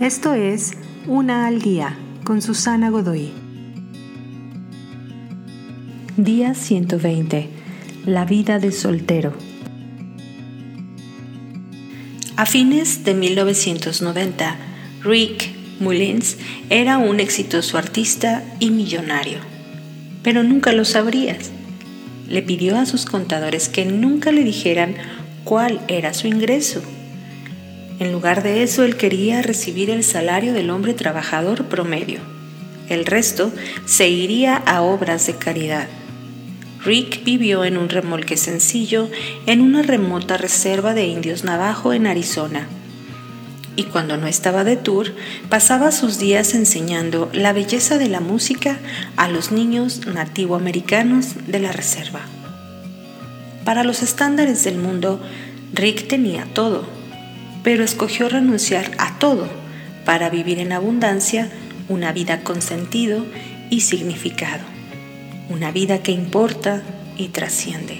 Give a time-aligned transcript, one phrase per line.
[0.00, 0.72] Esto es
[1.06, 3.30] Una al Día con Susana Godoy.
[6.18, 7.48] Día 120.
[8.04, 9.32] La vida de soltero.
[12.36, 14.56] A fines de 1990,
[15.02, 16.36] Rick Mullins
[16.68, 19.38] era un exitoso artista y millonario,
[20.22, 21.50] pero nunca lo sabrías.
[22.28, 24.94] Le pidió a sus contadores que nunca le dijeran
[25.44, 26.82] cuál era su ingreso.
[27.98, 32.20] En lugar de eso, él quería recibir el salario del hombre trabajador promedio.
[32.88, 33.52] El resto
[33.86, 35.88] se iría a obras de caridad.
[36.84, 39.10] Rick vivió en un remolque sencillo
[39.46, 42.68] en una remota reserva de indios navajo en Arizona.
[43.74, 45.12] Y cuando no estaba de tour,
[45.48, 48.78] pasaba sus días enseñando la belleza de la música
[49.16, 52.20] a los niños nativoamericanos de la reserva.
[53.64, 55.20] Para los estándares del mundo,
[55.74, 56.95] Rick tenía todo,
[57.66, 59.48] pero escogió renunciar a todo
[60.04, 61.50] para vivir en abundancia
[61.88, 63.26] una vida con sentido
[63.70, 64.76] y significado
[65.48, 66.82] una vida que importa
[67.16, 67.98] y trasciende.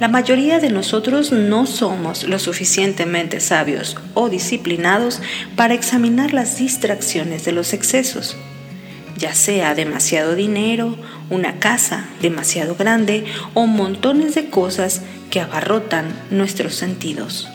[0.00, 5.20] La mayoría de nosotros no somos lo suficientemente sabios o disciplinados
[5.54, 8.36] para examinar las distracciones de los excesos,
[9.16, 10.96] ya sea demasiado dinero,
[11.30, 17.48] una casa demasiado grande o montones de cosas que abarrotan nuestros sentidos.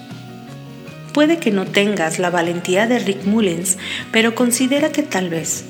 [1.14, 3.78] Puede que no tengas la valentía de Rick Mullins,
[4.12, 5.64] pero considera que tal vez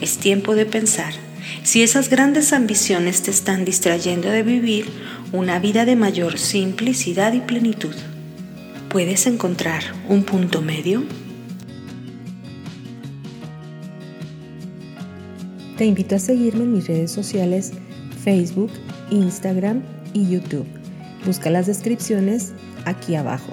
[0.00, 1.14] es tiempo de pensar
[1.62, 4.86] si esas grandes ambiciones te están distrayendo de vivir
[5.32, 7.94] una vida de mayor simplicidad y plenitud,
[8.88, 11.04] ¿puedes encontrar un punto medio?
[15.76, 17.72] Te invito a seguirme en mis redes sociales
[18.24, 18.72] Facebook,
[19.10, 19.82] Instagram
[20.12, 20.66] y YouTube.
[21.24, 22.52] Busca las descripciones
[22.84, 23.52] aquí abajo.